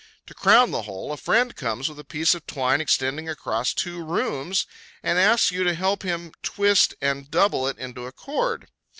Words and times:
To 0.25 0.33
crown 0.33 0.71
the 0.71 0.81
whole, 0.81 1.11
a 1.11 1.15
friend 1.17 1.55
comes 1.55 1.87
with 1.87 1.99
a 1.99 2.03
piece 2.03 2.33
of 2.33 2.47
twine 2.47 2.81
extending 2.81 3.29
across 3.29 3.71
two 3.71 4.03
rooms, 4.03 4.65
and 5.03 5.19
asks 5.19 5.51
you 5.51 5.63
to 5.63 5.75
help 5.75 6.01
him 6.01 6.31
twist 6.41 6.95
and 7.01 7.29
double 7.29 7.67
it 7.67 7.77
into 7.77 8.07
a 8.07 8.11
cord. 8.11 8.67